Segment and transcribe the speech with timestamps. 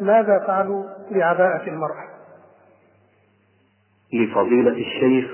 [0.00, 2.04] ماذا فعلوا بعباءة المرأة؟
[4.12, 5.30] لفضيلة الشيخ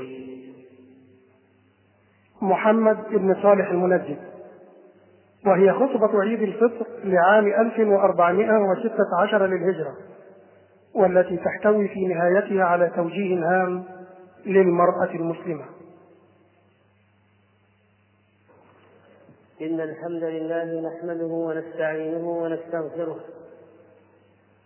[2.42, 4.18] محمد بن صالح المنجد.
[5.46, 9.96] وهي خطبة عيد الفطر لعام 1416 للهجرة
[10.94, 13.84] والتي تحتوي في نهايتها على توجيه هام
[14.46, 15.64] للمرأة المسلمة.
[19.62, 23.20] إن الحمد لله نحمده ونستعينه ونستغفره.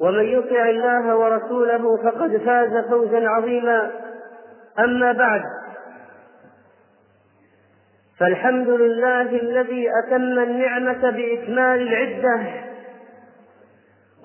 [0.00, 3.90] ومن يطع الله ورسوله فقد فاز فوزا عظيما.
[4.78, 5.42] أما بعد
[8.20, 12.40] فالحمد لله الذي أتم النعمة بإكمال العدة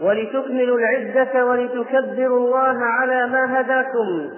[0.02, 4.30] ولتكملوا العدة ولتكبروا الله على ما هداكم.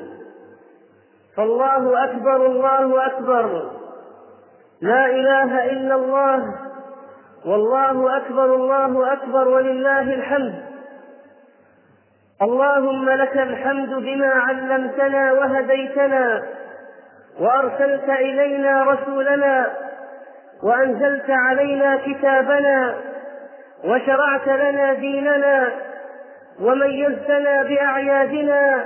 [1.38, 3.72] فالله أكبر الله أكبر.
[4.82, 6.56] لا إله إلا الله
[7.46, 10.69] والله أكبر الله أكبر ولله الحمد.
[12.42, 16.44] اللهم لك الحمد بما علمتنا وهديتنا
[17.40, 19.68] وأرسلت إلينا رسولنا
[20.64, 22.96] وأنزلت علينا كتابنا
[23.84, 25.70] وشرعت لنا ديننا
[26.62, 28.86] وميزتنا بأعيادنا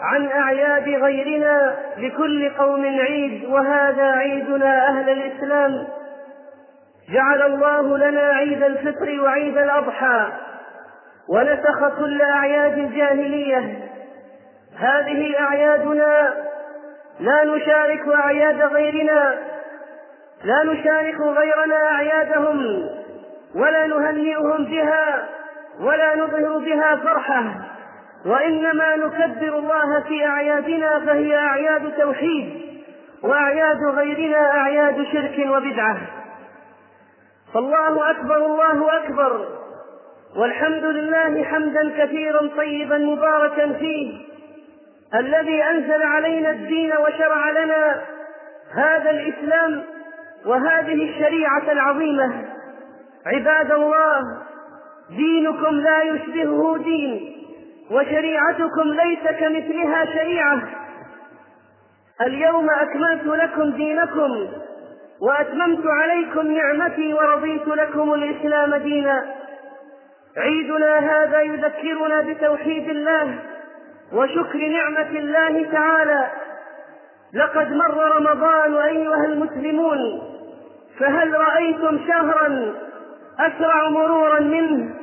[0.00, 5.86] عن أعياد غيرنا لكل قوم عيد وهذا عيدنا أهل الإسلام.
[7.12, 10.26] جعل الله لنا عيد الفطر وعيد الأضحى.
[11.28, 13.78] ونسخ كل أعياد الجاهلية.
[14.78, 16.34] هذه أعيادنا
[17.20, 19.34] لا نشارك أعياد غيرنا
[20.44, 22.88] لا نشارك غيرنا أعيادهم
[23.54, 25.28] ولا نهنئهم بها
[25.80, 27.44] ولا نظهر بها فرحة
[28.26, 32.64] وإنما نكبر الله في أعيادنا فهي أعياد توحيد
[33.22, 35.96] وأعياد غيرنا أعياد شرك وبدعة.
[37.54, 39.63] فالله أكبر الله أكبر.
[40.36, 44.18] والحمد لله حمدا كثيرا طيبا مباركا فيه.
[45.14, 48.00] الذي أنزل علينا الدين وشرع لنا
[48.74, 49.82] هذا الإسلام
[50.46, 52.44] وهذه الشريعة العظيمة.
[53.26, 54.20] عباد الله
[55.16, 57.36] دينكم لا يشبهه دين
[57.90, 60.62] وشريعتكم ليس كمثلها شريعة.
[62.20, 64.48] اليوم أكملت لكم دينكم
[65.20, 69.43] وأتممت عليكم نعمتي ورضيت لكم الإسلام دينا.
[70.36, 73.38] عيدنا هذا يذكرنا بتوحيد الله
[74.12, 76.30] وشكر نعمة الله تعالى.
[77.34, 79.98] لقد مر رمضان أيها المسلمون
[80.98, 82.74] فهل رأيتم شهرا
[83.40, 84.94] أسرع مرورا منه؟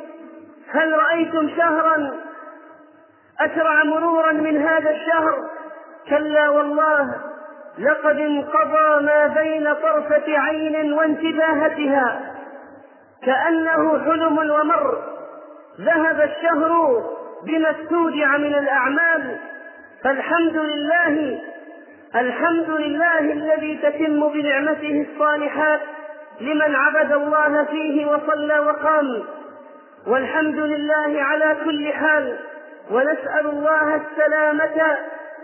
[0.72, 2.12] هل رأيتم شهرا
[3.40, 5.50] أسرع مرورا من هذا الشهر؟
[6.10, 7.16] كلا والله
[7.80, 12.34] لقد انقضى ما بين طرفة عين وانتباهتها
[13.26, 15.11] كأنه حلم ومر.
[15.86, 17.04] ذهب الشهر
[17.44, 19.38] بما استودع من الأعمال
[20.04, 21.40] فالحمد لله
[22.16, 25.80] الحمد لله الذي تتم بنعمته الصالحات
[26.42, 29.24] لمن عبد الله فيه وصلى وقام.
[30.08, 32.38] والحمد لله على كل حال
[32.92, 34.98] ونسأل الله السلامة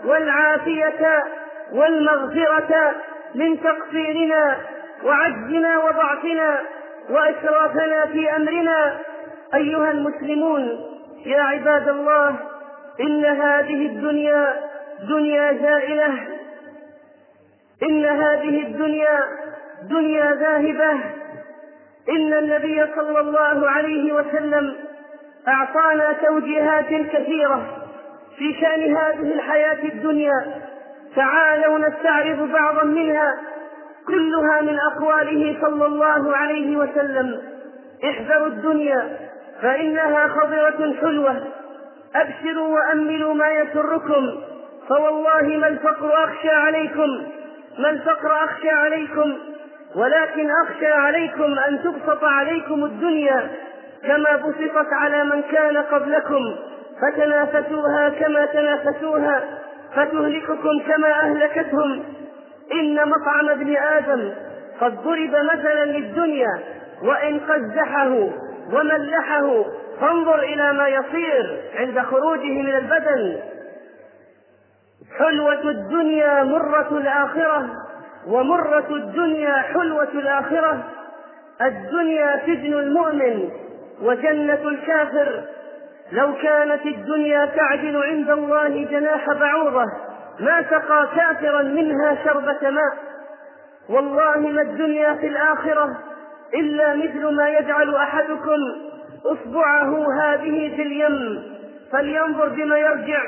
[0.05, 1.23] والعافية
[1.73, 2.95] والمغفرة
[3.35, 4.57] من تقصيرنا
[5.03, 6.59] وعجزنا وضعفنا
[7.09, 8.99] وإسرافنا في أمرنا.
[9.53, 10.79] أيها المسلمون
[11.25, 12.35] يا عباد الله
[13.01, 14.53] إن هذه الدنيا
[15.09, 16.27] دنيا زائلة.
[17.83, 19.19] إن هذه الدنيا
[19.89, 20.91] دنيا ذاهبة.
[22.09, 24.75] إن النبي صلى الله عليه وسلم
[25.47, 27.61] أعطانا توجيهات كثيرة
[28.37, 30.61] في شأن هذه الحياة الدنيا.
[31.15, 33.37] تعالوا نستعرض بعضا منها
[34.07, 37.41] كلها من أقواله صلى الله عليه وسلم.
[38.03, 39.26] احذروا الدنيا.
[39.61, 41.43] فإنها خضرة حلوة.
[42.15, 44.37] أبشروا وأملوا ما يسركم.
[44.89, 47.23] فوالله ما الفقر أخشى عليكم.
[47.79, 49.33] ما الفقر أخشى عليكم.
[49.95, 53.49] ولكن أخشى عليكم أن تبسط عليكم الدنيا
[54.07, 56.55] كما بسطت على من كان قبلكم.
[57.01, 59.43] فتنافسوها كما تنافسوها
[59.95, 62.03] فتهلككم كما أهلكتهم.
[62.73, 64.33] إن مطعم ابن آدم
[64.81, 66.59] قد ضرب مثلا للدنيا
[67.03, 68.29] وإن قزحه.
[68.73, 69.65] وملحه.
[70.01, 73.39] فانظر إلى ما يصير عند خروجه من البدن.
[75.19, 77.69] حلوة الدنيا مرة الآخرة
[78.27, 80.83] ومرة الدنيا حلوة الآخرة.
[81.61, 83.49] الدنيا سجن المؤمن
[84.01, 85.43] وجنة الكافر.
[86.11, 89.85] لو كانت الدنيا تعدل عند الله جناح بعوضة
[90.39, 92.97] ما سقى كافرا منها شربة ماء.
[93.89, 95.97] والله ما الدنيا في الآخرة.
[96.53, 98.59] إلا مثل ما يجعل أحدكم
[99.25, 101.43] إصبعه هذه في اليم
[101.91, 103.21] فلينظر بما يرجع.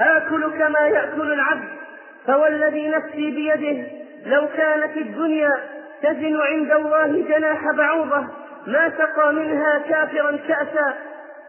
[0.00, 1.68] آكل كما يأكل العبد
[2.26, 3.86] فوالذي نفسي بيده
[4.26, 5.52] لو كانت الدنيا
[6.02, 8.26] تزن عند الله جناح بعوضة
[8.66, 10.94] ما سقى منها كافرا كأسا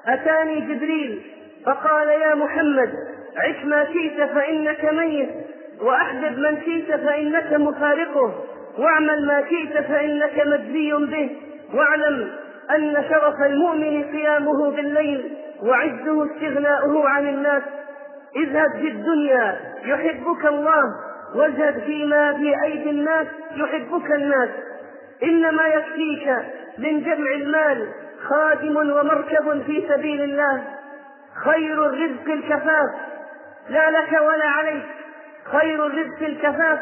[0.07, 1.21] أتاني جبريل
[1.65, 2.93] فقال يا محمد
[3.37, 5.29] عش ما شئت فإنك ميت
[5.81, 8.43] وأحبب من شئت فإنك مفارقه.
[8.77, 11.37] واعمل ما شئت فإنك مجزي به.
[11.73, 12.29] واعلم
[12.71, 17.63] أن شرف المؤمن قيامه بالليل وعزه استغناؤه عن الناس.
[18.35, 20.83] اذهب في الدنيا يحبك الله.
[21.35, 24.49] واذهب فيما في أيدي الناس يحبك الناس.
[25.23, 26.27] إنما يكفيك
[26.77, 27.87] من جمع المال
[28.23, 30.63] خادم ومركب في سبيل الله.
[31.43, 32.89] خير الرزق الكفاف.
[33.69, 34.85] لا لك ولا عليك.
[35.51, 36.79] خير الرزق الكفاف.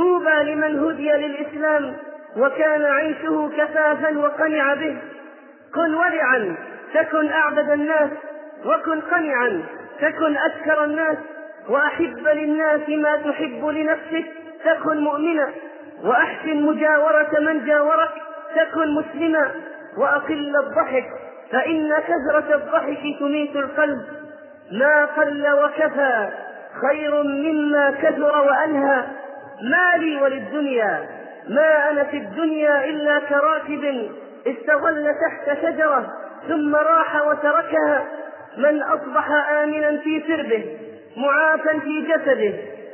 [0.00, 1.96] طوبى لمن هدي للإسلام
[2.36, 4.96] وكان عيشه كفافا وقنع به.
[5.74, 6.56] كن ورعا
[6.94, 8.10] تكن أعبد الناس
[8.64, 9.62] وكن قنعا
[10.00, 11.16] تكن أذكر الناس
[11.68, 14.24] وأحب للناس ما تحب لنفسك
[14.64, 15.48] تكن مؤمنا
[16.04, 18.10] وأحسن مجاورة من جاورك
[18.56, 19.50] تكن مسلما
[19.98, 21.04] وأقل الضحك
[21.52, 24.00] فإن كثرة الضحك تميت القلب.
[24.72, 26.28] ما قل وكفى
[26.80, 29.04] خير مما كثر وألهى.
[29.62, 31.06] ما لي وللدنيا
[31.48, 34.10] ما أنا في الدنيا إلا كراكب
[34.46, 36.12] استظل تحت شجرة
[36.48, 38.04] ثم راح وتركها.
[38.56, 39.30] من أصبح
[39.62, 40.78] آمنا في سربه
[41.16, 42.52] معافا في جسده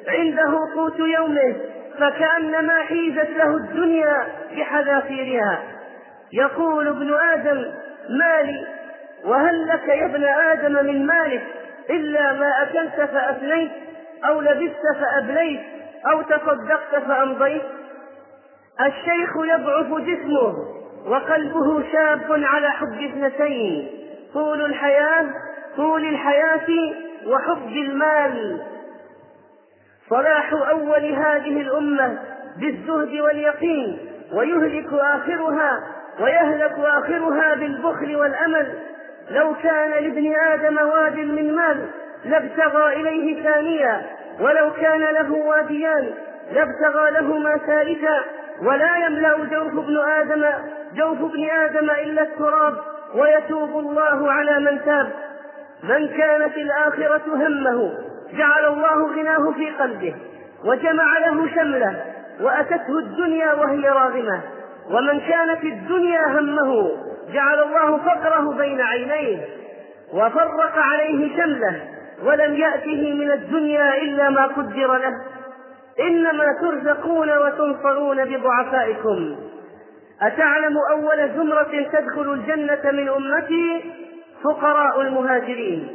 [0.08, 1.54] عنده قوت يومه
[1.98, 4.26] فكأنما حيزت له الدنيا
[4.56, 5.62] بحذافيرها.
[6.32, 7.64] يقول ابن آدم
[8.08, 8.66] مالي
[9.24, 11.42] وهل لك يا ابن آدم من مالك؟
[11.90, 13.70] إلا ما أكلت فأفنيت
[14.24, 15.60] أو لبست فأبليت.
[16.12, 17.62] أو تصدقت فأمضيت.
[18.80, 20.54] الشيخ يضعف جسمه
[21.06, 23.88] وقلبه شاب على حب اثنتين
[24.34, 25.26] طول الحياة
[25.76, 26.94] طول الحياة
[27.26, 28.62] وحب المال.
[30.10, 32.18] صلاح أول هذه الأمة
[32.60, 33.98] بالزهد واليقين
[34.32, 35.80] ويهلك آخرها
[36.20, 38.78] ويهلك آخرها بالبخل والأمل.
[39.30, 41.88] لو كان لابن آدم واد من مال
[42.24, 44.06] لابتغى إليه ثانيا
[44.40, 46.10] ولو كان له واديان
[46.52, 48.20] لابتغى لهما ثالثا
[48.62, 50.44] ولا يملأ جوف ابن آدم
[50.94, 52.74] جوف ابن آدم إلا التراب
[53.14, 55.10] ويتوب الله على من تاب.
[55.82, 57.92] من كانت الآخرة همه
[58.32, 60.14] جعل الله غناه في قلبه
[60.64, 62.04] وجمع له شمله
[62.40, 64.40] وأتته الدنيا وهي راغمة.
[64.90, 66.90] ومن كانت الدنيا همه
[67.32, 69.44] جعل الله فقره بين عينيه
[70.14, 71.80] وفرق عليه شمله
[72.24, 75.12] ولم يأته من الدنيا إلا ما قدر له.
[76.00, 79.36] إنما ترزقون وتنصرون بضعفائكم.
[80.22, 83.84] أتعلم أول زمرة تدخل الجنة من أمتي
[84.44, 85.88] فقراء المهاجرين.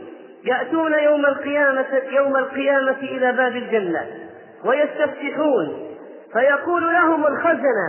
[0.45, 4.05] يأتون يوم القيامة يوم القيامة إلى باب الجنة
[4.65, 5.87] ويستفتحون.
[6.33, 7.87] فيقول لهم الخزنة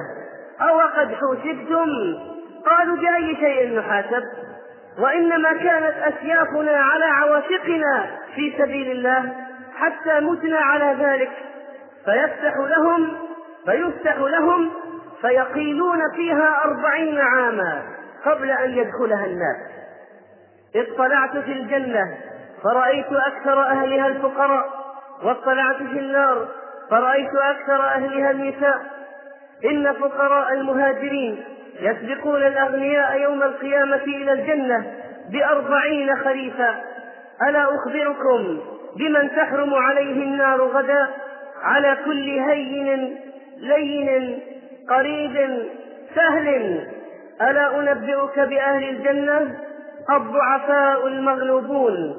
[0.60, 1.88] أو قد حوسبتم
[2.66, 4.22] قالوا بأي شيء نحاسب؟
[4.98, 9.32] وإنما كانت أسيافنا على عواشقنا في سبيل الله
[9.76, 11.30] حتى متنا على ذلك.
[12.04, 13.16] فيفتح لهم
[13.66, 14.70] فيفتح لهم
[15.20, 17.82] فيقيلون فيها أربعين عاما
[18.24, 19.56] قبل أن يدخلها الناس.
[20.76, 22.16] اطلعت في الجنة
[22.64, 24.66] فرأيت أكثر أهلها الفقراء.
[25.22, 26.48] واطلعت في النار
[26.90, 29.02] فرأيت أكثر أهلها النساء.
[29.64, 31.44] إن فقراء المهاجرين
[31.80, 34.94] يسبقون الأغنياء يوم القيامة إلى الجنة
[35.32, 36.80] بأربعين خريفا.
[37.48, 38.60] ألا أخبركم
[38.96, 41.08] بمن تحرم عليه النار غدا؟
[41.62, 43.16] على كل هين
[43.56, 44.40] لين
[44.90, 45.66] قريب
[46.14, 46.86] سهل.
[47.42, 49.58] ألا أنبئك بأهل الجنة؟
[50.10, 52.14] الضعفاء المغلوبون.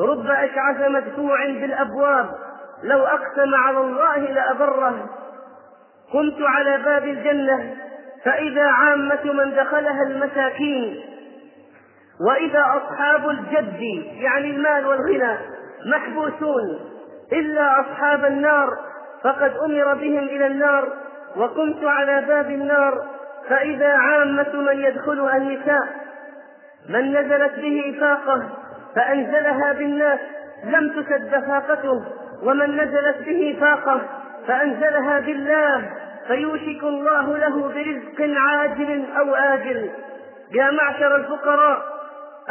[0.00, 2.30] رب أشعث مدفوع بالأبواب.
[2.82, 5.10] لو أقسم على الله لأبره.
[6.12, 7.76] كنت على باب الجنة.
[8.24, 11.00] فإذا عامة من دخلها المساكين
[12.28, 13.80] وإذا أصحاب الجد
[14.20, 15.38] يعني المال والغنى
[15.86, 16.80] محبوسون
[17.32, 18.68] إلا أصحاب النار
[19.24, 20.88] فقد أمر بهم إلى النار
[21.36, 23.06] وكنت على باب النار
[23.48, 25.88] فإذا عامة من يدخلها النساء
[26.88, 28.48] من نزلت به فاقة
[28.96, 30.20] فأنزلها بالناس
[30.64, 32.04] لم تسد فاقته
[32.42, 34.00] ومن نزلت به فاقة
[34.46, 35.90] فأنزلها بالله.
[36.26, 39.90] فيوشك الله له برزق عاجل أو آجل.
[40.54, 41.82] يا معشر الفقراء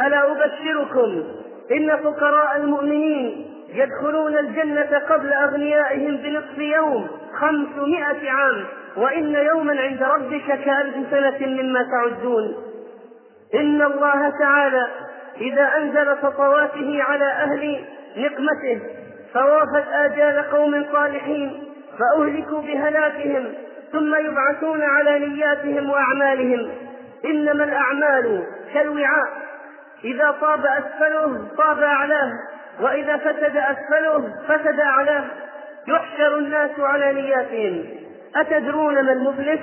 [0.00, 1.24] ألا أبشركم؟
[1.72, 8.64] إن فقراء المؤمنين يدخلون الجنة قبل أغنيائهم بنصف يوم خمسمائة عام
[8.96, 12.56] وإن يوما عند ربك كألف سنة مما تعدون.
[13.54, 14.86] إن الله تعالى
[15.40, 17.84] إذا أنزل سطواته على أهل
[18.16, 18.80] نقمته
[19.34, 21.69] فوافت آجال قوم صالحين.
[22.00, 23.54] فأهلكوا بهلاكهم
[23.92, 26.70] ثم يبعثون على نياتهم وأعمالهم.
[27.24, 29.28] إنما الأعمال كالوعاء.
[30.04, 32.32] إذا طاب أسفله طاب أعلاه
[32.80, 35.24] وإذا فسد أسفله فسد أعلاه
[35.88, 37.84] يحشر الناس على نياتهم.
[38.36, 39.60] أتدرون ما المفلس؟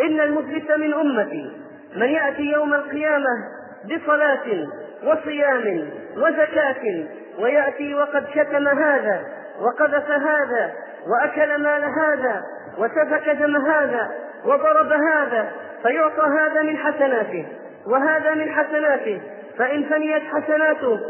[0.00, 1.50] إن المفلس من أمتي.
[1.96, 3.36] من يأتي يوم القيامة
[3.84, 4.66] بصلاة
[5.04, 7.04] وصيام وزكاة
[7.38, 9.20] ويأتي وقد شتم هذا
[9.60, 10.72] وقذف هذا
[11.08, 12.42] وأكل مال هذا
[12.78, 14.10] وسفك دم هذا
[14.44, 17.46] وضرب هذا فيعطى هذا من حسناته
[17.86, 19.20] وهذا من حسناته
[19.58, 21.00] فإن فنيت حسناته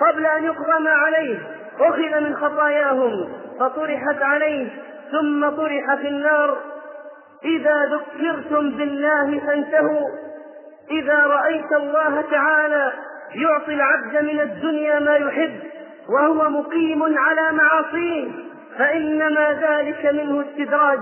[0.00, 1.38] قبل أن يقضى ما عليه
[1.80, 3.28] أخذ من خطاياهم
[3.60, 4.68] فطرحت عليه
[5.12, 6.58] ثم طرح في النار
[7.44, 10.08] إذا ذكرتم بالله فانتهوا
[10.90, 12.92] إذا رأيت الله تعالى
[13.34, 15.60] يعطي العبد من الدنيا ما يحب
[16.08, 18.47] وهو مقيم على معاصيه
[18.78, 20.98] فإنما ذلك منه استدراج.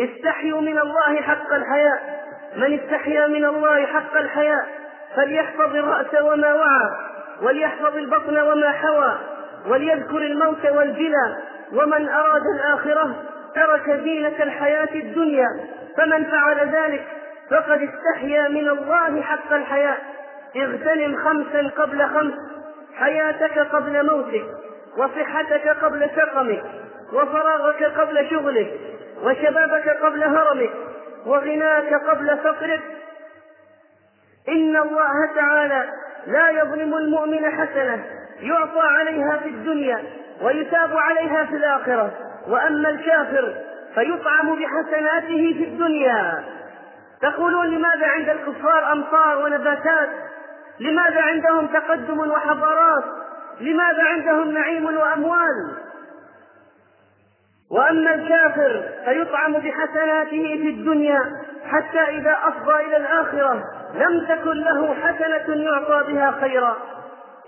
[0.00, 2.18] استحيوا من الله حق الحياء.
[2.56, 4.66] من استحيا من الله حق الحياء
[5.16, 6.90] فليحفظ الرأس وما وعى
[7.42, 9.18] وليحفظ البطن وما حوى
[9.66, 11.36] وليذكر الموت والبلى
[11.72, 13.24] ومن أراد الآخرة
[13.54, 15.48] ترك زينة الحياة الدنيا.
[15.96, 17.06] فمن فعل ذلك
[17.50, 19.98] فقد استحيا من الله حق الحياء.
[20.56, 22.34] اغتنم خمسا قبل خمس
[22.98, 24.44] حياتك قبل موتك
[24.98, 26.62] وصحتك قبل سقمك.
[27.12, 28.80] وفراغك قبل شغلك
[29.22, 30.70] وشبابك قبل هرمك
[31.26, 32.82] وغناك قبل فقرك.
[34.48, 35.90] إن الله تعالى
[36.26, 38.04] لا يظلم المؤمن حسنة
[38.40, 40.02] يعطى عليها في الدنيا
[40.42, 42.12] ويثاب عليها في الآخرة.
[42.48, 43.54] وأما الكافر
[43.94, 46.44] فيطعم بحسناته في الدنيا.
[47.22, 50.08] تقولون لماذا عند الكفار أمطار ونباتات؟
[50.80, 53.04] لماذا عندهم تقدم وحضارات؟
[53.60, 55.76] لماذا عندهم نعيم وأموال؟
[57.70, 61.20] وأما الكافر فيطعم بحسناته في الدنيا
[61.64, 63.62] حتى إذا أفضى إلى الآخرة
[63.94, 66.76] لم تكن له حسنة يعطى بها خيرا.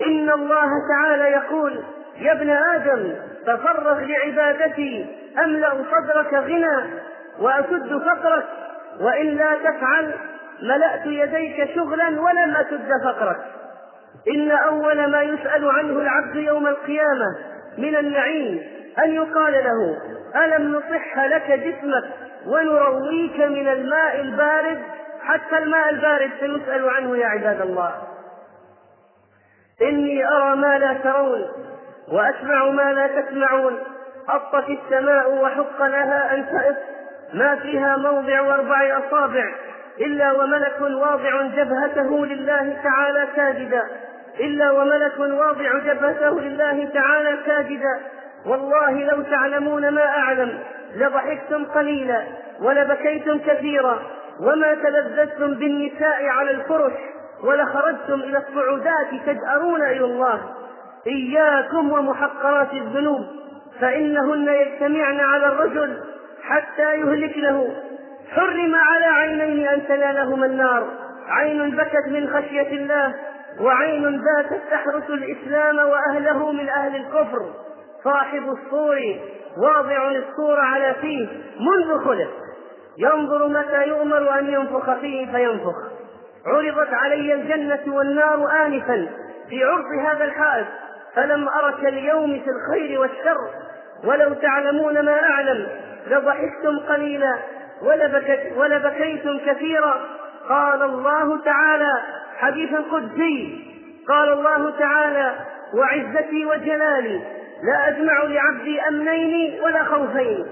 [0.07, 1.83] إن الله تعالى يقول
[2.19, 3.15] يا ابن آدم
[3.47, 5.05] تفرغ لعبادتي
[5.43, 6.89] أملأ صدرك غنى
[7.39, 8.45] وأسد فقرك
[8.99, 10.13] وإن لا تفعل
[10.63, 13.37] ملأت يديك شغلا ولم أسد فقرك.
[14.35, 17.37] إن أول ما يسأل عنه العبد يوم القيامة
[17.77, 18.61] من النعيم
[18.99, 19.97] أن يقال له
[20.45, 22.03] ألم نصح لك جسمك
[22.47, 24.81] ونرويك من الماء البارد؟
[25.21, 27.93] حتى الماء البارد سنسأل عنه يا عباد الله.
[29.81, 31.45] إني أرى ما لا ترون
[32.11, 33.79] وأسمع ما لا تسمعون.
[34.29, 36.77] أطت السماء وحق لها أن تئط
[37.33, 39.53] ما فيها موضع أربع أصابع
[39.99, 43.83] إلا وملك واضع جبهته لله تعالى ساجدا.
[44.39, 47.99] إلا وملك واضع جبهته لله تعالى ساجدا.
[48.45, 50.59] والله لو تعلمون ما أعلم
[50.95, 52.23] لضحكتم قليلا
[52.61, 53.99] ولبكيتم كثيرا
[54.39, 56.93] وما تلذذتم بالنساء على الفرش
[57.43, 60.41] ولخرجتم إلى الصعودات تجأرون إلى الله.
[61.07, 63.25] إياكم ومحقرات الذنوب
[63.79, 65.97] فإنهن يجتمعن على الرجل
[66.43, 67.75] حتى يهلكنه.
[68.35, 70.87] حرم على عينين أن تنالهما النار.
[71.27, 73.15] عين بكت من خشية الله
[73.59, 77.53] وعين باتت تحرس الإسلام وأهله من أهل الكفر.
[78.03, 78.99] صاحب الصور
[79.57, 81.27] واضع الصور على فيه
[81.59, 82.29] منذ خلق.
[82.97, 85.75] ينظر متى يؤمر أن ينفخ فيه فينفخ.
[86.45, 89.07] عرضت علي الجنة والنار آنفا
[89.49, 90.67] في عرض هذا الحائط
[91.15, 93.37] فلم أرك اليوم في الخير والشر.
[94.03, 95.67] ولو تعلمون ما أعلم
[96.07, 97.33] لضحكتم قليلا
[97.81, 100.01] ولبكت ولبكيتم كثيرا.
[100.49, 102.01] قال الله تعالى
[102.37, 103.67] حديث قدسي
[104.07, 105.35] قال الله تعالى
[105.73, 107.21] وعزتي وجلالي
[107.63, 110.45] لا أجمع لعبدي أمنين ولا خوفين.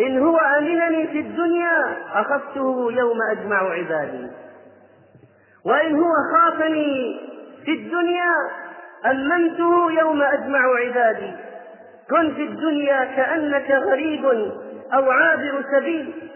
[0.00, 4.26] إن هو أمنني في الدنيا أخذته يوم أجمع عبادي.
[5.64, 7.20] وإن هو خافني
[7.64, 8.34] في الدنيا
[9.10, 11.32] أمنته يوم أجمع عبادي.
[12.10, 14.24] كن في الدنيا كأنك غريب
[14.94, 16.30] أو عابر سبيل.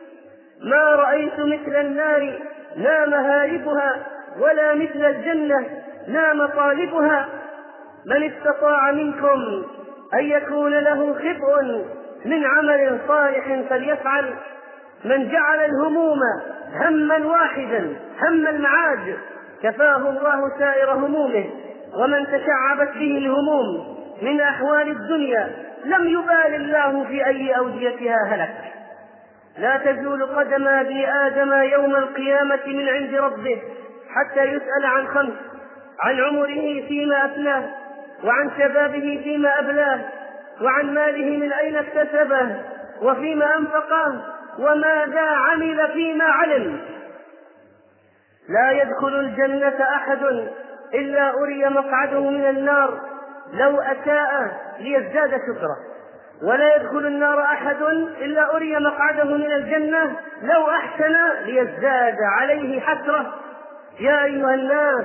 [0.62, 2.38] ما رأيت مثل النار
[2.76, 4.06] لا مهاربها
[4.38, 5.66] ولا مثل الجنة
[6.08, 7.28] لا مطالبها.
[8.06, 9.64] من استطاع منكم
[10.14, 11.62] أن يكون له خبء
[12.24, 14.34] من عمل صالح فليفعل.
[15.04, 16.18] من جعل الهموم
[16.74, 19.16] هما واحدا هم المعاد
[19.62, 21.44] كفاه الله سائر همومه.
[21.94, 25.50] ومن تشعبت به الهموم من أحوال الدنيا
[25.84, 28.72] لم يبال الله في أي أوديتها هلك.
[29.58, 33.62] لا تزول قدم ابن آدم يوم القيامة من عند ربه
[34.14, 35.34] حتى يسأل عن خمس
[36.00, 37.64] عن عمره فيما أفناه.
[38.24, 40.00] وعن شبابه فيما أبلاه
[40.60, 42.56] وعن ماله من أين اكتسبه
[43.02, 44.22] وفيما أنفقه
[44.58, 46.80] وماذا عمل فيما علم.
[48.48, 50.22] لا يدخل الجنة أحد
[50.94, 53.00] إلا أري مقعده من النار
[53.52, 55.76] لو أساء ليزداد شكره.
[56.42, 57.82] ولا يدخل النار أحد
[58.22, 61.14] إلا أري مقعده من الجنة لو أحسن
[61.44, 63.34] ليزداد عليه حسرة.
[64.00, 65.04] يا أيها الناس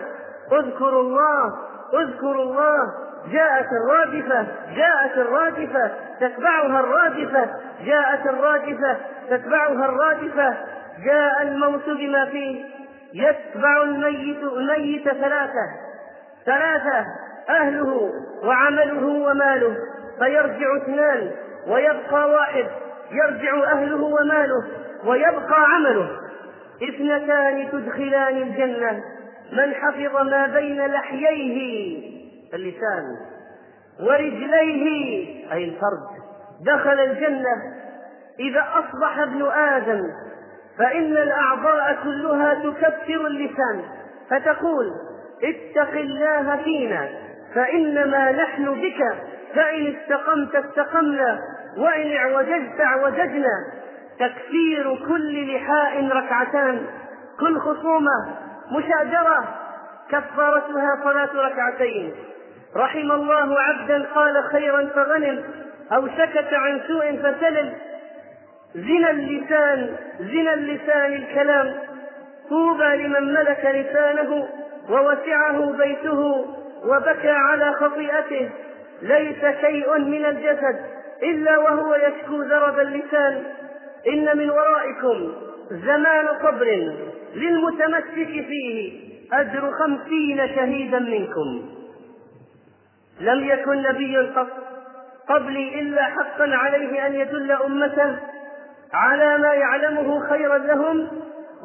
[0.52, 1.54] اذكروا الله
[1.94, 3.07] اذكروا الله.
[3.32, 7.50] جاءت الرادفة جاءت الرادفة تتبعها الرادفة
[7.86, 8.98] جاءت الرادفة
[9.30, 10.58] تتبعها الرادفة.
[11.06, 12.66] جاء الموت بما فيه.
[13.14, 15.68] يتبع الميت الميت ثلاثة
[16.46, 17.06] ثلاثة
[17.50, 18.12] أهله
[18.44, 19.76] وعمله وماله.
[20.20, 21.32] فيرجع اثنان
[21.68, 22.66] ويبقى واحد.
[23.12, 24.64] يرجع أهله وماله
[25.06, 26.10] ويبقى عمله.
[26.84, 29.04] اثنتان تدخلان الجنة.
[29.52, 32.17] من حفظ ما بين لحييه
[32.54, 33.16] اللسان
[34.00, 36.08] ورجليه أي الفرد
[36.66, 37.56] دخل الجنة.
[38.40, 40.02] إذا أصبح ابن آدم
[40.78, 43.82] فإن الأعضاء كلها تكفر اللسان
[44.30, 44.86] فتقول
[45.44, 47.10] اتق الله فينا
[47.56, 49.18] فإنما نحن بك
[49.56, 51.40] فإن استقمت استقمنا
[51.78, 53.66] وإن اعوججت اعوججنا.
[54.20, 56.86] تكفير كل لحاء ركعتان
[57.40, 58.36] كل خصومة
[58.72, 59.56] مشاجرة
[60.10, 62.14] كفارتها صلاة ركعتين.
[62.76, 65.44] رحم الله عبدا قال خيرا فغنم
[65.92, 67.74] أو سكت عن سوء فسلم.
[68.76, 71.74] زنا اللسان زنا اللسان الكلام.
[72.50, 74.48] طوبى لمن ملك لسانه
[74.90, 76.46] ووسعه بيته
[76.86, 78.50] وبكى على خطيئته.
[79.02, 80.80] ليس شيء من الجسد
[81.24, 83.44] إلا وهو يشكو ذرب اللسان.
[84.08, 85.34] إن من ورائكم
[85.70, 86.94] زمان صبر
[87.36, 89.00] للمتمسك فيه
[89.34, 91.77] أجر خمسين شهيدا منكم.
[93.20, 94.48] لم يكن نبي قط
[95.30, 98.20] قبلي إلا حقا عليه أن يدل أمته
[98.94, 101.08] على ما يعلمه خيرا لهم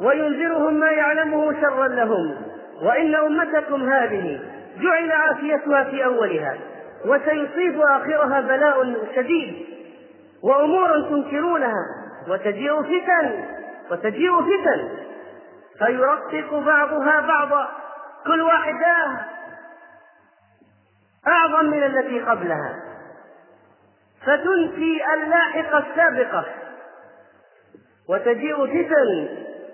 [0.01, 2.35] وينذرهم ما يعلمه شرا لهم.
[2.81, 4.39] وإن أمتكم هذه
[4.81, 6.57] جعل عافيتها في أولها
[7.05, 9.65] وسيصيب آخرها بلاء شديد
[10.43, 11.85] وأمور تنكرونها
[12.29, 13.45] وتجيء فتن
[13.91, 14.89] وتجيء فتن.
[15.79, 17.69] فيرقق بعضها بعضا
[18.27, 18.95] كل واحدة
[21.27, 22.75] أعظم من التي قبلها.
[24.25, 26.45] فتنفي اللاحقة السابقة.
[28.09, 29.27] وتجيء فتن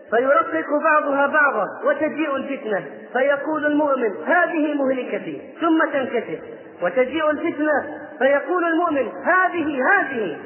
[0.10, 6.40] فيرقق بعضها بعضا وتجيء الفتنة فيقول المؤمن هذه مهلكتي ثم تنكشف
[6.82, 10.38] وتجيء الفتنة فيقول المؤمن هذه هذه.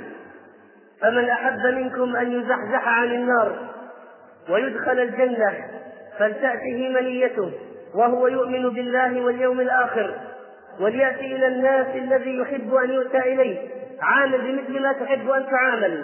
[1.02, 3.56] فمن أحب منكم أن يزحزح عن النار
[4.50, 5.54] ويدخل الجنة
[6.20, 7.52] فلتأته منيته
[7.96, 10.14] وهو يؤمن بالله واليوم الآخر.
[10.80, 13.58] وليأتي إلى الناس الذي يحب أن يؤتى إليه.
[14.02, 16.04] عامل بمثل ما تحب أن تعامل.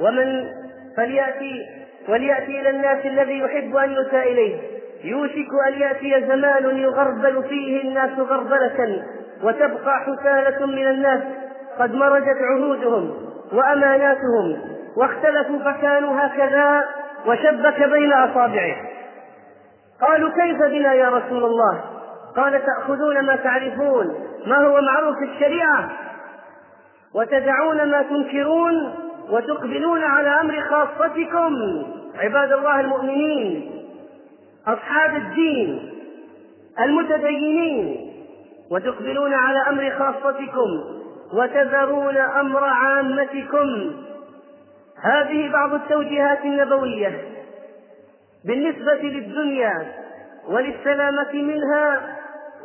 [0.00, 0.48] ومن
[0.96, 1.66] فليأتي
[2.08, 4.60] وليأتي إلى الناس الذي يحب أن يؤتى إليه.
[5.04, 9.04] يوشك أن يأتي زمان يغربل فيه الناس غربلة
[9.42, 11.22] وتبقى حثالة من الناس
[11.78, 13.14] قد مرجت عهودهم
[13.52, 14.58] وأماناتهم
[14.96, 16.84] واختلفوا فكانوا هكذا
[17.26, 18.76] وشبك بين أصابعه.
[20.00, 21.84] قالوا كيف بنا يا رسول الله؟
[22.36, 24.14] قال تأخذون ما تعرفون
[24.46, 25.90] ما هو معروف في الشريعة؟
[27.14, 28.94] وتدعون ما تنكرون
[29.30, 31.82] وتقبلون على أمر خاصتكم
[32.18, 33.70] عباد الله المؤمنين
[34.66, 35.92] أصحاب الدين
[36.80, 38.12] المتدينين
[38.70, 40.84] وتقبلون على أمر خاصتكم
[41.34, 43.92] وتذرون أمر عامتكم.
[45.02, 47.24] هذه بعض التوجيهات النبوية
[48.44, 49.92] بالنسبة للدنيا
[50.48, 52.00] وللسلامة منها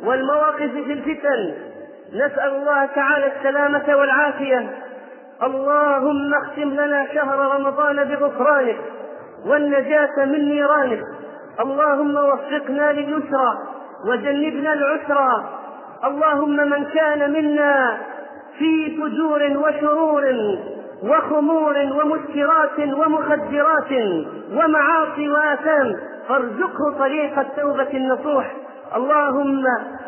[0.04, 1.54] والمواقف في الفتن.
[2.14, 4.70] نسأل الله تعالى السلامة والعافية.
[5.42, 8.78] اللهم اختم لنا شهر رمضان بغفرانك
[9.46, 11.02] والنجاة من نيرانك.
[11.60, 13.58] اللهم وفقنا لليسرى
[14.06, 15.44] وجنبنا العسرى
[16.04, 17.98] اللهم من كان منا
[18.58, 20.24] في فجور وشرور
[21.02, 23.92] وخمور ومسكرات ومخدرات
[24.52, 25.96] ومعاصي وآثام
[26.28, 28.54] فارزقه طريق التوبة النصوح.
[28.96, 29.64] اللهم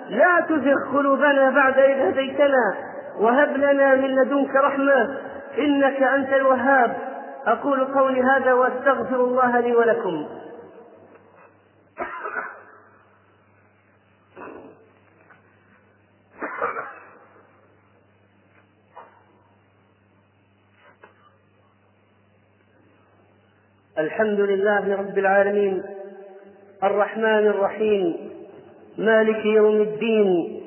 [0.08, 2.74] لا تزغ قلوبنا بعد إذ هديتنا
[3.18, 5.18] وهب لنا من لدنك رحمة
[5.58, 6.96] إنك أنت الوهاب.
[7.46, 10.28] أقول قولي هذا وأستغفر الله لي ولكم.
[23.98, 25.82] الحمد لله رب العالمين.
[26.82, 28.29] الرحمن الرحيم.
[29.00, 30.60] مالك يوم الدين.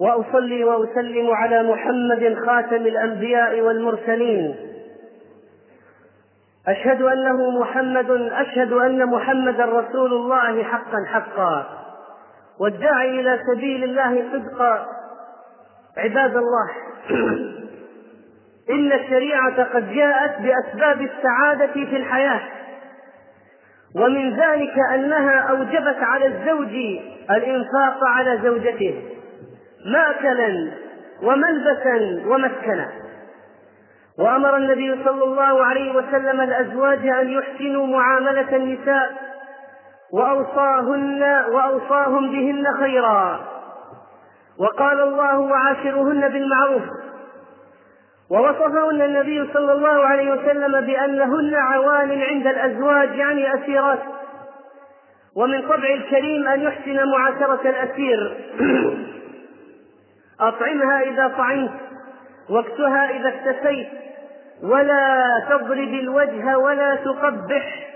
[0.00, 4.56] وأصلي وأسلم على محمد خاتم الأنبياء والمرسلين.
[6.68, 11.66] أشهد أنه محمد أشهد أن محمدا رسول الله حقا حقا.
[12.60, 14.86] والداعي إلى سبيل الله صدقا.
[15.96, 16.70] عباد الله
[18.70, 22.57] إن الشريعة قد جاءت بأسباب السعادة في الحياة.
[23.96, 26.74] ومن ذلك أنها أوجبت على الزوج
[27.30, 29.02] الإنفاق على زوجته
[29.86, 30.70] ماكلا
[31.22, 32.88] وملبسا ومسكنا.
[34.18, 39.12] وأمر النبي صلى الله عليه وسلم الأزواج أن يحسنوا معاملة النساء
[40.12, 43.40] وأوصاهن وأوصاهم بهن خيرا.
[44.58, 46.82] وقال الله وعاشرهن بالمعروف
[48.30, 54.02] ووصفهن النبي صلى الله عليه وسلم بأنهن عوان عند الأزواج يعني أسيرات.
[55.36, 58.36] ومن طبع الكريم أن يحسن معاشرة الأسير.
[60.40, 61.70] أطعمها إذا طعمت
[62.50, 63.88] واكسها إذا اكتسيت
[64.62, 67.88] ولا تضرب الوجه ولا تقبح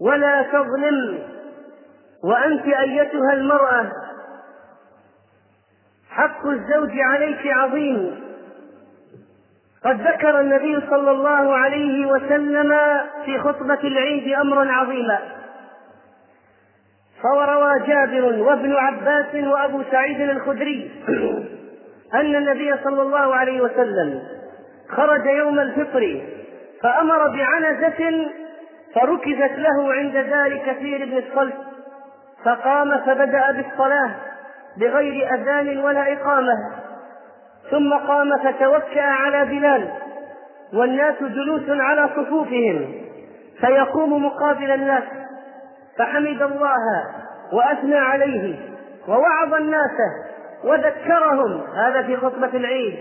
[0.00, 1.18] ولا تظلم.
[2.24, 3.92] وأنت أيتها المرأة
[6.10, 8.21] حق الزوج عليك عظيم.
[9.84, 12.74] قد ذكر النبي صلى الله عليه وسلم
[13.24, 15.18] في خطبة العيد أمرا عظيما.
[17.22, 20.90] فوروى جابر وابن عباس وأبو سعيد الخدري
[22.20, 24.22] أن النبي صلى الله عليه وسلم
[24.88, 26.22] خرج يوم الفطر
[26.82, 28.28] فأمر بعنزة
[28.94, 31.54] فركزت له عند دار كثير بن الصلت
[32.44, 34.10] فقام فبدأ بالصلاة
[34.76, 36.54] بغير أذان ولا إقامة.
[37.70, 39.92] ثم قام فتوكأ على بلال
[40.74, 42.94] والناس جلوس على صفوفهم
[43.60, 45.04] فيقوم مقابل الناس
[45.98, 46.76] فحمد الله
[47.52, 48.56] وأثنى عليه
[49.08, 49.98] ووعظ الناس
[50.64, 52.98] وذكرهم هذا في خطبة العيد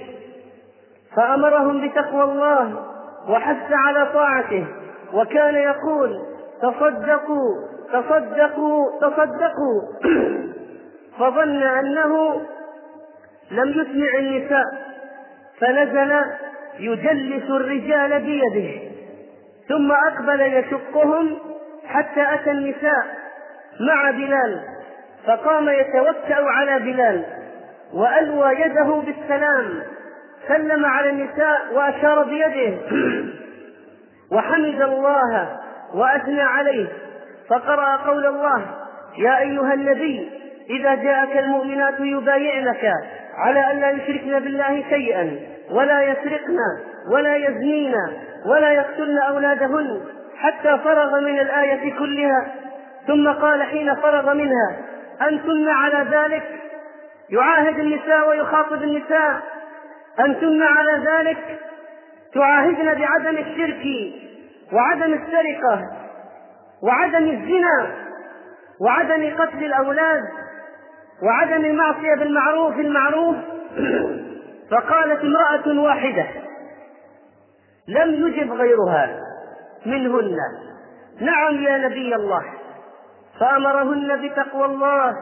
[1.16, 2.86] فأمرهم بتقوى الله
[3.30, 4.68] وحث على طاعته
[5.14, 6.22] وكان يقول
[6.62, 7.56] تصدقوا
[7.94, 9.82] تصدقوا تصدقوا.
[11.20, 12.42] فظن أنه
[13.52, 14.66] لم يسمع النساء
[15.60, 16.16] فنزل
[16.80, 18.92] يجلس الرجال بيده
[19.70, 21.38] ثم أقبل يشقهم
[21.88, 23.06] حتى أتى النساء
[23.80, 24.62] مع بلال
[25.28, 27.24] فقام يتوكأ على بلال
[27.94, 29.84] وألوى يده بالسلام
[30.48, 32.78] سلم على النساء وأشار بيده
[34.36, 35.60] وحمد الله
[35.94, 36.88] وأثنى عليه
[37.50, 38.66] فقرأ قول الله
[39.18, 40.30] يا أيها النبي
[40.70, 42.94] إذا جاءك المؤمنات يبايعنك
[43.38, 45.40] على أن لا يشركن بالله شيئا
[45.72, 46.58] ولا يسرقن
[47.12, 47.96] ولا يزنين
[48.46, 50.02] ولا يقتلن أولادهن
[50.38, 52.48] حتى فرغ من الآية كلها.
[53.08, 54.78] ثم قال حين فرغ منها
[55.22, 56.44] أنتن على ذلك؟
[57.30, 59.42] يعاهد النساء ويخاطب النساء.
[60.20, 61.60] أنتن على ذلك؟
[62.34, 63.84] تعاهدن بعدم الشرك
[64.74, 65.82] وعدم السرقة
[66.84, 67.92] وعدم الزنا
[68.82, 70.24] وعدم قتل الأولاد.
[71.24, 73.36] وعدم المعصية بالمعروف المعروف.
[74.72, 76.26] فقالت امرأة واحدة
[77.88, 79.20] لم يجب غيرها
[79.86, 80.36] منهن.
[81.20, 82.44] نعم يا نبي الله
[83.40, 85.18] فأمرهن بتقوى الله.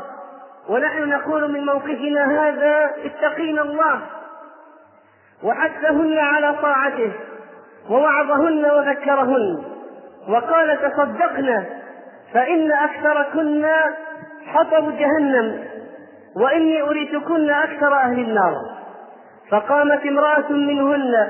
[0.69, 4.01] ونحن نقول من موقفنا هذا اتقين الله.
[5.43, 7.11] وحثهن على طاعته
[7.89, 9.63] ووعظهن وذكرهن.
[10.29, 11.65] وقال تصدقن
[12.33, 13.67] فإن أكثركن
[14.45, 15.78] حطب جهنم.
[16.35, 18.53] وإني أريتكن أكثر أهل النار.
[19.51, 21.27] فقامت امرأة منهن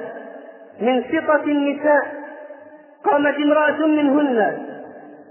[0.81, 2.03] من سطة النساء.
[3.03, 4.57] قامت امرأة منهن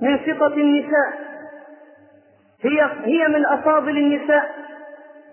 [0.02, 1.12] من سطة النساء.
[2.62, 4.50] هي هي من أفاضل النساء.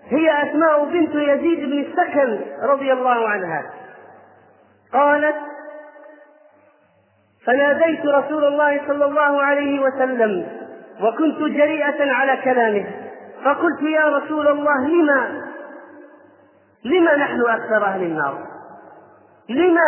[0.08, 3.62] هي أسماء بنت يزيد بن السكن رضي الله عنها.
[4.92, 5.36] قالت
[7.46, 10.46] فناديت رسول الله صلى الله عليه وسلم
[11.02, 13.05] وكنت جريئة على كلامه.
[13.46, 15.42] فقلت يا رسول الله لما؟
[16.84, 18.46] لما نحن أكثر أهل النار؟
[19.48, 19.80] لما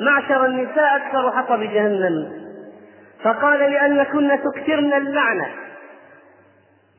[0.00, 2.44] معشر النساء أكثر حطب جهنم
[3.22, 5.48] فقال لأنكن تكثرن اللعنة.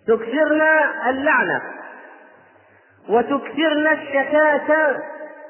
[0.08, 0.62] تكثرن
[1.08, 1.62] اللعنة.
[3.10, 4.96] وتكثرن الشتات.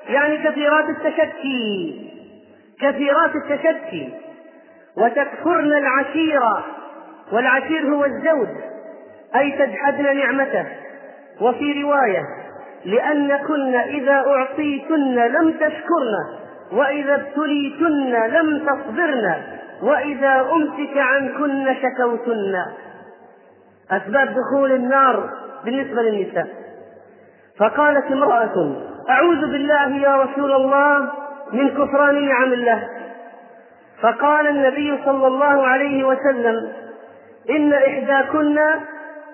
[0.08, 2.12] يعني كثيرات التشكي
[2.82, 4.14] كثيرات التشكي
[4.98, 6.66] وتكفرن العشيرة.
[7.32, 8.75] والعشير هو الزوج.
[9.40, 10.66] أي تجحدن نعمته.
[11.42, 12.22] وفي رواية
[12.86, 16.16] لأنكن إذا أعطيتن لم تشكرن
[16.72, 19.36] وإذا ابتليتن لم تصبرن
[19.84, 22.56] وإذا أمسك عنكن شكوتن.
[23.92, 25.30] أسباب دخول النار
[25.66, 26.48] بالنسبة للنساء.
[27.60, 28.76] فقالت امرأة
[29.10, 31.10] أعوذ بالله يا رسول الله
[31.54, 32.90] من كفران نعم الله.
[34.02, 36.72] فقال النبي صلى الله عليه وسلم
[37.50, 38.60] إن إحداكن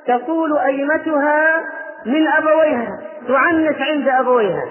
[0.08, 1.64] تطول أيمتها
[2.06, 4.66] من أبويها تعنت عند أبويها.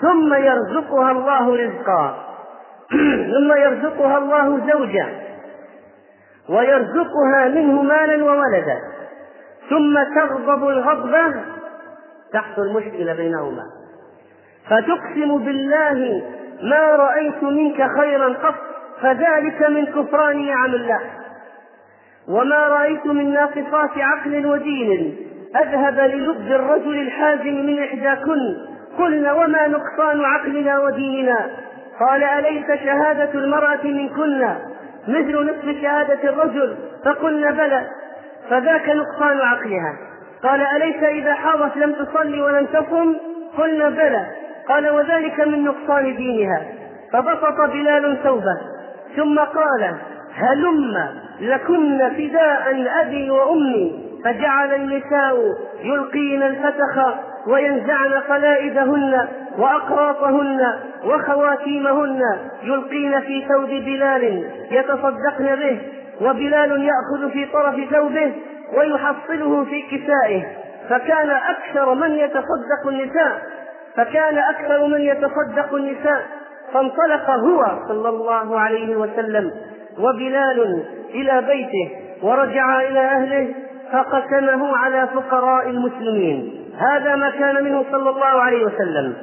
[0.00, 2.26] ثم يرزقها الله رزقا.
[3.32, 5.08] ثم يرزقها الله زوجا.
[6.48, 8.78] ويرزقها منه مالا وولدا.
[9.70, 11.34] ثم تغضب الغضبة
[12.32, 13.62] تحصل مشكلة بينهما.
[14.70, 16.22] فتقسم بالله
[16.62, 18.54] ما رأيت منك خيرا قط
[19.02, 21.00] فذلك من كفران نعم الله.
[22.28, 25.16] وما رأيت من ناقصات عقل ودين.
[25.56, 28.56] أذهب للب الرجل الحازم من إحداكن
[28.98, 31.50] قلنا وما نقصان عقلنا وديننا؟
[32.00, 34.48] قال أليس شهادة المرأة منكن
[35.08, 36.76] مثل نصف شهادة الرجل.
[37.04, 37.86] فقلنا بلى.
[38.50, 39.96] فذاك نقصان عقلها.
[40.42, 43.14] قال أليس إذا حاضت لم تصلي ولم تصم؟
[43.58, 44.26] قلنا بلى.
[44.68, 46.62] قال وذلك من نقصان دينها.
[47.12, 48.60] فبسط بلال ثوبه.
[49.16, 49.94] ثم قال
[50.34, 51.25] هلم.
[51.40, 55.36] لكن فداء أبي وأمي فجعل النساء
[55.82, 57.14] يلقين الفتخ
[57.46, 62.22] وينزعن قلائدهن وأقراطهن وخواتيمهن
[62.62, 65.78] يلقين في ثوب بلال يتصدقن به
[66.20, 68.32] وبلال يأخذ في طرف ثوبه
[68.76, 70.44] ويحصله في كسائه.
[70.90, 73.42] فكان أكثر من يتصدق النساء
[73.96, 76.26] فكان أكثر من يتصدق النساء
[76.72, 79.50] فانطلق هو صلى الله عليه وسلم
[79.98, 81.90] وبلال إلى بيته
[82.22, 83.54] ورجع إلى أهله
[83.92, 86.64] فقسمه على فقراء المسلمين.
[86.78, 89.16] هذا ما كان منه صلى الله عليه وسلم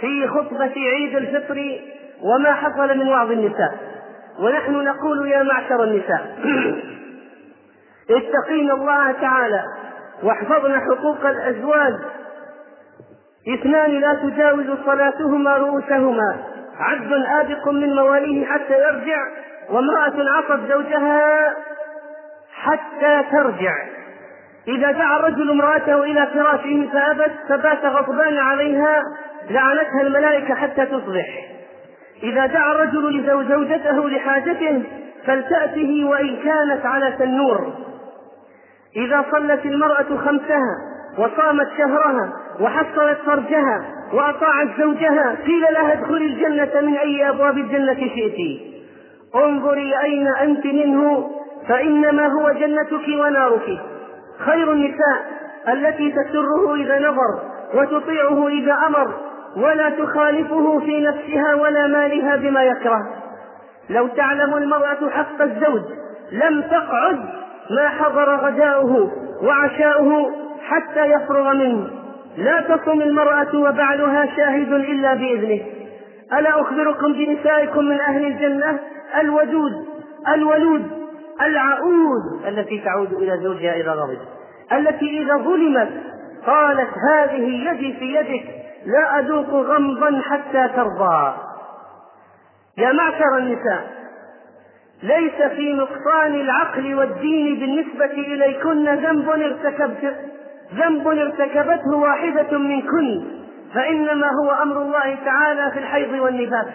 [0.00, 1.80] في خطبة عيد الفطر
[2.22, 3.74] وما حصل من وعظ النساء.
[4.40, 6.36] ونحن نقول يا معشر النساء
[8.10, 9.62] اتقين الله تعالى
[10.22, 11.94] واحفظن حقوق الأزواج.
[13.54, 16.36] اثنان لا تجاوز صلاتهما رؤوسهما.
[16.78, 19.18] عبد آبق من مواليه حتى يرجع
[19.70, 21.54] وامرأة عصت زوجها
[22.54, 23.74] حتى ترجع.
[24.68, 29.02] إذا دعا الرجل امرأته إلى فراشه فأبت فبات غضبان عليها
[29.50, 31.26] لعنتها الملائكة حتى تصبح.
[32.22, 34.82] إذا دعا الرجل زوجته لحاجته
[35.26, 37.72] فلتأته وإن كانت على تنور.
[38.96, 46.96] إذا صلت المرأة خمسها وصامت شهرها وحصلت فرجها وأطاعت زوجها قيل لها ادخلي الجنة من
[46.96, 48.60] أي أبواب الجنة شئت
[49.34, 51.30] انظري أين أنت منه
[51.68, 53.80] فإنما هو جنتك ونارك.
[54.38, 55.18] خير النساء
[55.68, 57.40] التي تسره إذا نظر
[57.74, 59.14] وتطيعه إذا أمر
[59.56, 63.00] ولا تخالفه في نفسها ولا مالها بما يكره.
[63.90, 65.82] لو تعلم المرأة حق الزوج
[66.32, 67.20] لم تقعد
[67.70, 69.10] ما حضر غداؤه
[69.42, 71.90] وعشاؤه حتى يفرغ منه.
[72.36, 75.60] لا تصم المرأة وبعلها شاهد إلا بإذنه.
[76.38, 78.78] ألا أخبركم بنسائكم من أهل الجنة؟
[79.20, 79.86] الودود
[80.28, 80.90] الولود
[81.40, 84.18] العؤود التي تعود إلى زوجها إذا غضب
[84.72, 85.90] التي إذا ظلمت
[86.46, 88.44] قالت هذه يدي في يدك
[88.86, 91.34] لا أذوق غمضا حتى ترضى.
[92.78, 93.84] يا معشر النساء
[95.02, 100.16] ليس في نقصان العقل والدين بالنسبة إليكن ذنب ارتكبت
[100.74, 103.24] ذنب ارتكبته واحدة منكن
[103.74, 106.66] فإنما هو أمر الله تعالى في الحيض والنفاس.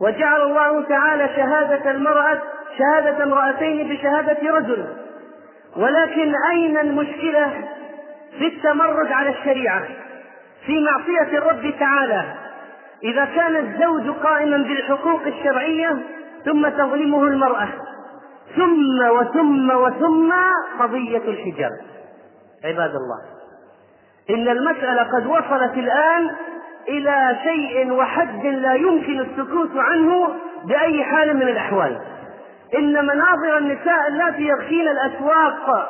[0.00, 2.38] وجعل الله تعالى شهادة المرأة
[2.78, 4.86] شهادة امرأتين بشهادة رجل.
[5.76, 7.50] ولكن أين المشكلة
[8.38, 9.82] في التمرد على الشريعة؟
[10.66, 12.22] في معصية الرب تعالى.
[13.04, 15.98] إذا كان الزوج قائما بالحقوق الشرعية
[16.44, 17.68] ثم تظلمه المرأة.
[18.56, 20.32] ثم وثم وثم
[20.78, 21.95] قضية الحجاب.
[22.64, 23.20] عباد الله.
[24.30, 26.30] إن المسألة قد وصلت الآن
[26.88, 32.00] إلى شيء وحد لا يمكن السكوت عنه بأي حال من الأحوال.
[32.78, 35.88] إن مناظر النساء اللاتي يغشين الأسواق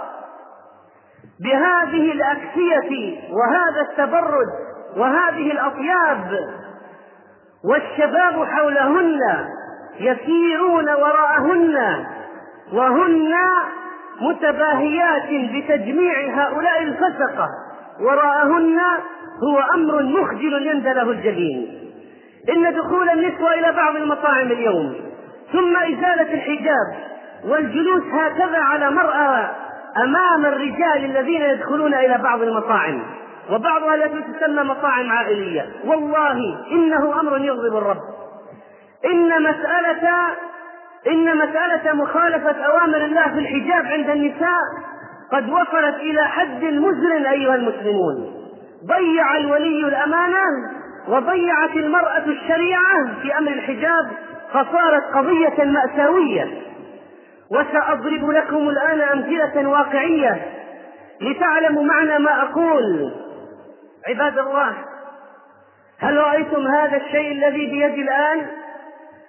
[1.40, 4.46] بهذه الأكسية وهذا التبرج
[4.96, 6.38] وهذه الأطياب
[7.64, 9.20] والشباب حولهن
[10.00, 12.06] يسيرون وراءهن
[12.72, 13.32] وهن
[14.20, 17.48] متباهيات بتجميع هؤلاء الفسقة.
[18.00, 18.78] وراءهن
[19.42, 21.86] هو أمر مخجل يندى له الجبين.
[22.56, 24.94] إن دخول النسوة إلى بعض المطاعم اليوم
[25.52, 26.94] ثم إزالة الحجاب
[27.44, 29.48] والجلوس هكذا على مرأى
[30.04, 33.02] أمام الرجال الذين يدخلون إلى بعض المطاعم
[33.50, 35.66] وبعضها التي تسمى مطاعم عائلية.
[35.84, 38.00] والله إنه أمر يغضب الرب.
[39.12, 40.10] إن مسألة
[41.12, 44.60] إن مسألة مخالفة أوامر الله في الحجاب عند النساء
[45.32, 48.34] قد وصلت إلى حد مزر أيها المسلمون.
[48.86, 50.44] ضيع الولي الأمانة
[51.08, 54.10] وضيعت المرأة الشريعة في أمر الحجاب
[54.52, 56.62] فصارت قضية مأساوية.
[57.50, 60.42] وسأضرب لكم الآن أمثلة واقعية
[61.20, 63.12] لتعلموا معنى ما أقول.
[64.08, 64.72] عباد الله
[65.98, 68.46] هل رأيتم هذا الشيء الذي بيدي الآن؟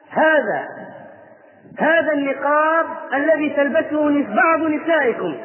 [0.10, 0.68] هذا
[1.78, 5.36] هذا النقاب الذي تلبسه بعض نسائكم.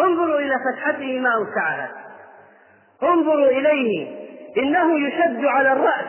[0.00, 1.90] انظروا إلى فتحته ما أوسعها.
[3.02, 4.18] انظروا إليه.
[4.56, 6.06] إنه يشد على الرأس.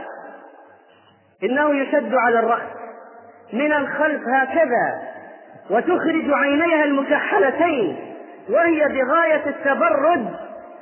[1.43, 2.69] إنه يشد على الرأس.
[3.53, 5.01] من الخلف هكذا.
[5.69, 8.15] وتخرج عينيها المكحلتين.
[8.49, 10.35] وهي بغاية التبرد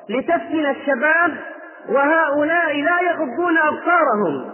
[0.09, 1.35] لتفتن الشباب.
[1.89, 4.49] وهؤلاء لا يغضون أبصارهم.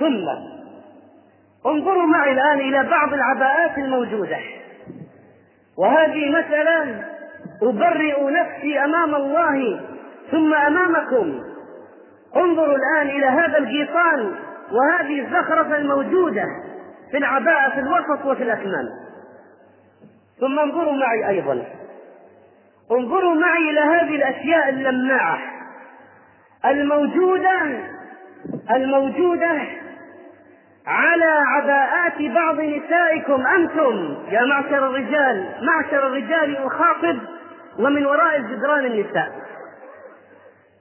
[0.00, 0.57] ثم
[1.66, 4.38] انظروا معي الآن إلى بعض العباءات الموجودة.
[5.78, 7.04] وهذه مسألة
[7.62, 9.80] أبرئ نفسي أمام الله
[10.30, 11.42] ثم أمامكم.
[12.36, 14.34] انظروا الآن إلى هذا القيطان
[14.72, 16.44] وهذه الزخرفة الموجودة
[17.10, 18.86] في العباءة في الوسط وفي الأكمام.
[20.40, 21.64] ثم انظروا معي أيضا.
[22.90, 25.38] انظروا معي إلى هذه الأشياء اللماعة.
[26.64, 27.80] الموجودة
[28.70, 29.60] الموجودة
[30.88, 37.18] على عباءات بعض نسائكم أنتم يا معشر الرجال معشر الرجال أخاطب
[37.78, 39.28] ومن وراء الجدران النساء.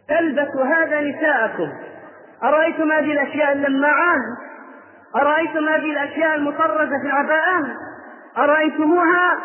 [0.09, 1.69] تلبس هذا نساءكم.
[2.43, 4.15] أرأيتم هذه الأشياء اللماعة؟
[5.15, 7.67] أرأيتم هذه الأشياء المطرزة في العباءة؟
[8.37, 9.37] أرأيتموها؟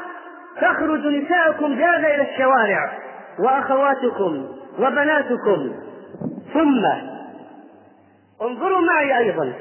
[0.61, 2.93] تخرج نساءكم بهذا إلى الشوارع
[3.39, 4.47] وأخواتكم
[4.79, 5.73] وبناتكم.
[6.55, 6.85] ثم
[8.43, 9.53] انظروا معي أيضا.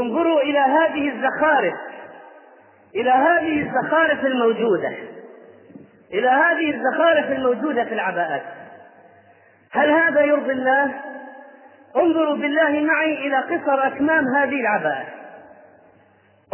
[0.00, 1.74] انظروا إلى هذه الزخارف
[2.94, 4.92] إلى هذه الزخارف الموجودة
[6.12, 8.42] إلى هذه الزخارف الموجودة في العباءات.
[9.72, 10.94] هل هذا يرضي الله؟
[11.96, 15.06] انظروا بالله معي إلى قصر أكمام هذه العباءة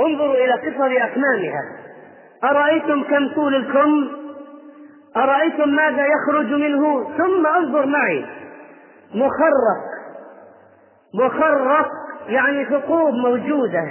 [0.01, 1.63] انظروا إلى قصر أكمامها.
[2.45, 4.09] أرأيتم كم طول الكم؟
[5.17, 8.27] أرأيتم ماذا يخرج منه؟ ثم انظر معي.
[9.15, 9.83] مخرق.
[11.15, 12.02] مخرق.
[12.29, 13.85] يعني ثقوب موجودة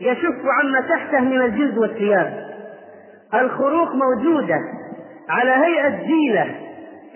[0.00, 2.46] يشف عما تحته من الجلد والثياب.
[3.34, 4.58] الخروق موجودة
[5.28, 6.54] على هيئة زينة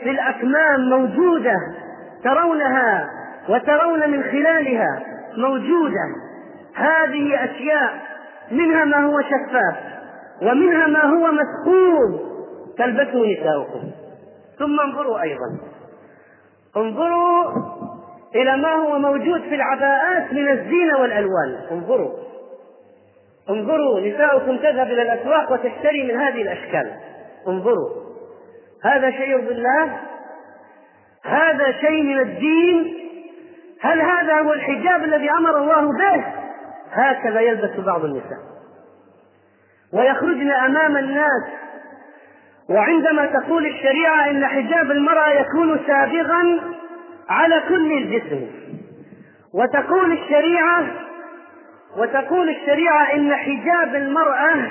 [0.03, 1.55] في الأكمام موجودة
[2.25, 3.11] ترونها
[3.49, 5.03] وترون من خلالها
[5.37, 6.07] موجودة.
[6.75, 7.95] هذه أشياء
[8.51, 9.77] منها ما هو شفاف
[10.43, 12.21] ومنها ما هو مسكوب
[12.79, 13.91] تلبسه نساؤكم.
[14.59, 15.59] ثم انظروا أيضا.
[16.77, 17.53] انظروا
[18.35, 21.67] إلى ما هو موجود في العباءات من الزينة والألوان.
[21.71, 22.13] انظروا.
[23.51, 26.93] انظروا نساؤكم تذهب إلى الأسواق وتشتري من هذه الأشكال.
[27.49, 27.91] انظروا.
[28.85, 30.01] هذا شيء يرضي الله؟
[31.25, 32.95] هذا شيء من الدين؟
[33.81, 36.25] هل هذا هو الحجاب الذي أمر الله به؟
[36.93, 38.39] هكذا يلبس بعض النساء.
[39.95, 41.43] ويخرجن أمام الناس.
[42.71, 46.61] وعندما تقول الشريعة إن حجاب المرأة يكون سابغا
[47.31, 48.47] على كل الجسم
[49.55, 50.87] وتقول الشريعة
[51.97, 54.71] وتقول الشريعة إن حجاب المرأة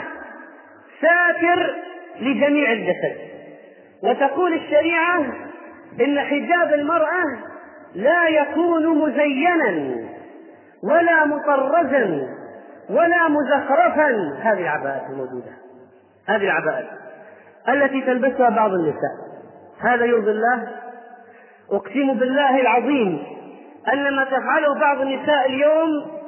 [1.01, 1.75] ساتر
[2.19, 3.17] لجميع الجسد.
[4.03, 5.25] وتقول الشريعة
[6.01, 7.23] إن حجاب المرأة
[7.95, 9.95] لا يكون مزينا
[10.83, 12.27] ولا مطرزا
[12.89, 14.09] ولا مزخرفا.
[14.41, 15.51] هذه العباءات الموجودة
[16.27, 16.87] هذه العباءات
[17.69, 19.15] التي تلبسها بعض النساء.
[19.79, 20.67] هذا يرضي الله
[21.71, 23.23] أقسم بالله العظيم
[23.93, 26.19] أن ما تفعله بعض النساء اليوم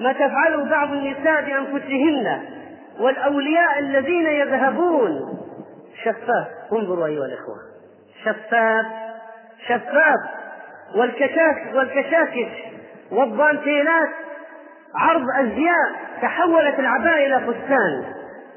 [0.00, 2.42] ما تفعله بعض النساء بأنفسهن
[3.00, 5.10] والأولياء الذين يذهبون.
[6.04, 7.56] شفاف انظروا أيها الإخوة.
[8.24, 8.86] شفاف
[9.68, 10.20] شفاف.
[10.96, 12.52] والكشاك والكشاكش
[13.12, 14.08] والضانتينات
[14.94, 15.90] عرض أزياء
[16.22, 18.04] تحولت العباءة إلى فستان.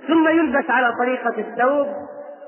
[0.08, 1.88] ثم يلبس على طريقة الثوب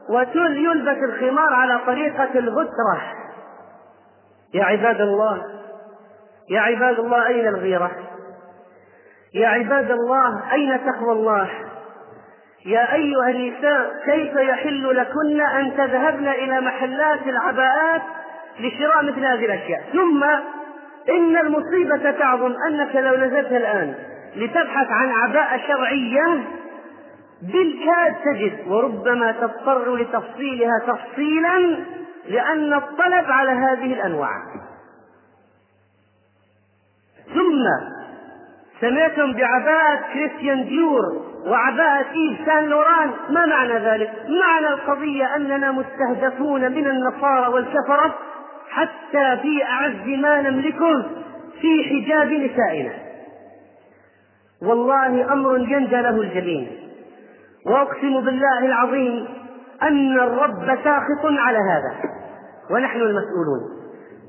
[0.10, 3.17] ويلبس الخمار على طريقة الغترة
[4.54, 5.44] يا عباد الله
[6.50, 7.92] يا عباد الله أين الغيرة؟
[9.34, 11.50] يا عباد الله أين تقوى الله؟
[12.66, 18.02] يا أيها النساء كيف يحل لكن أن تذهبن إلى محلات العباءات
[18.60, 20.24] لشراء مثل هذه الأشياء؟ ثم
[21.10, 23.96] إن المصيبة تعظم أنك لو نزلت الآن
[24.36, 26.44] لتبحث عن عباءة شرعية
[27.42, 31.80] بالكاد تجد وربما تضطر لتفصيلها تفصيلا
[32.28, 34.32] لأن الطلب على هذه الأنواع.
[37.28, 37.88] ثم
[38.82, 41.02] سمعتم بعباءة كريستيان ديور
[41.46, 43.12] وعباءة إيف سان لوران.
[43.30, 44.12] ما معنى ذلك؟
[44.42, 48.16] معنى القضية أننا مستهدفون من النصارى والكفرة
[48.70, 51.06] حتى في أعز ما نملكه
[51.62, 52.94] في حجاب نسائنا.
[54.62, 56.72] والله أمر ينجى له الجبين.
[57.66, 59.28] وأقسم بالله العظيم
[59.82, 62.17] أن الرب ساخط على هذا.
[62.72, 63.62] ونحن المسؤولون.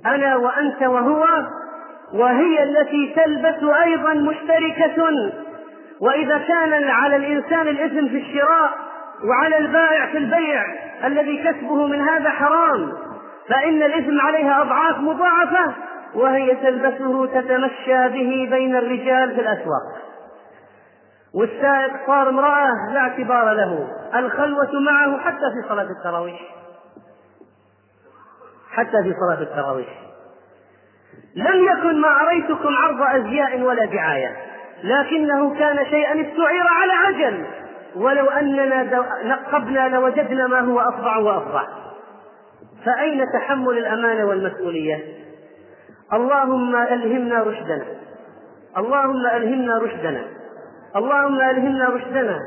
[0.07, 1.27] أنا وأنت وهو
[2.15, 5.33] وهي التي تلبس أيضا مشتركة.
[6.01, 8.71] وإذا كان على الإنسان الإثم في الشراء
[9.25, 10.65] وعلى البائع في البيع
[11.05, 12.93] الذي كسبه من هذا حرام
[13.49, 15.75] فإن الإثم عليها أضعاف مضاعفة
[16.15, 19.83] وهي تلبسه تتمشى به بين الرجال في الأسواق.
[21.35, 26.58] والسائق صار امرأة لا اعتبار له الخلوة معه حتى في صلاة التراويح.
[28.73, 29.89] حتى في صلاة التراويح.
[31.37, 34.37] لم يكن ما أريتكم عرض أزياء ولا دعاية
[34.85, 37.47] لكنه كان شيئا استعير على عجل.
[37.97, 41.67] ولو أننا نقبنا لوجدنا ما هو أفظع وأفظع
[42.85, 45.05] فأين تحمل الأمانة والمسؤولية؟
[46.13, 47.85] اللهم ألهمنا رشدنا.
[48.77, 50.23] اللهم ألهمنا رشدنا.
[50.97, 52.39] اللهم ألهمنا رشدنا.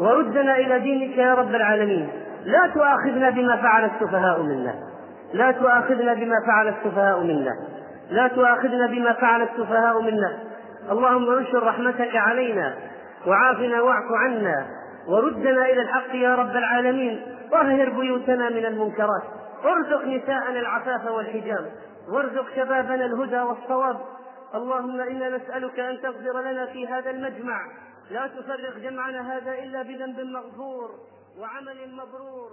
[0.00, 2.08] وردنا إلى دينك يا رب العالمين.
[2.44, 4.74] لا تؤاخذنا بما فعل السفهاء منا.
[5.32, 7.56] لا تؤاخذنا بما فعل السفهاء منا.
[8.10, 10.38] لا تؤاخذنا بما فعل السفهاء منا.
[10.90, 12.74] اللهم انشر رحمتك علينا
[13.26, 14.66] وعافنا واعف عنا
[15.08, 17.26] وردنا إلى الحق يا رب العالمين.
[17.52, 19.22] طهر بيوتنا من المنكرات.
[19.64, 21.70] وارزق نساءنا العفاف والحجاب.
[22.08, 23.96] وارزق شبابنا الهدى والصواب.
[24.54, 27.60] اللهم إنا نسألك أن تغفر لنا في هذا المجمع.
[28.10, 30.90] لا تفرق جمعنا هذا إلا بذنب مغفور
[31.40, 32.50] وعمل مبرور.